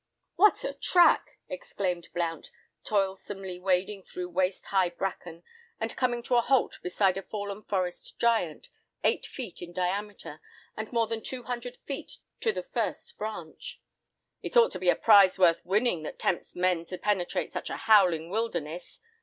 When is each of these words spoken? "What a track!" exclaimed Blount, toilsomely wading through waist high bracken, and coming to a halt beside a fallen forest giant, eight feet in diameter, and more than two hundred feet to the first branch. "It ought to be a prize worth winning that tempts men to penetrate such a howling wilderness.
"What 0.33 0.63
a 0.63 0.73
track!" 0.73 1.37
exclaimed 1.47 2.09
Blount, 2.11 2.49
toilsomely 2.83 3.59
wading 3.59 4.01
through 4.01 4.29
waist 4.29 4.65
high 4.65 4.89
bracken, 4.89 5.43
and 5.79 5.95
coming 5.95 6.23
to 6.23 6.37
a 6.37 6.41
halt 6.41 6.79
beside 6.81 7.17
a 7.17 7.21
fallen 7.21 7.61
forest 7.61 8.17
giant, 8.17 8.69
eight 9.03 9.27
feet 9.27 9.61
in 9.61 9.71
diameter, 9.71 10.41
and 10.75 10.91
more 10.91 11.05
than 11.05 11.21
two 11.21 11.43
hundred 11.43 11.77
feet 11.85 12.17
to 12.39 12.51
the 12.51 12.63
first 12.63 13.15
branch. 13.19 13.79
"It 14.41 14.57
ought 14.57 14.71
to 14.71 14.79
be 14.79 14.89
a 14.89 14.95
prize 14.95 15.37
worth 15.37 15.63
winning 15.63 16.01
that 16.01 16.17
tempts 16.17 16.55
men 16.55 16.83
to 16.85 16.97
penetrate 16.97 17.53
such 17.53 17.69
a 17.69 17.77
howling 17.77 18.31
wilderness. 18.31 19.01